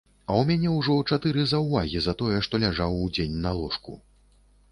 [0.29, 3.99] А ў мяне ўжо чатыры заўвагі за тое, што ляжаў удзень на ложку.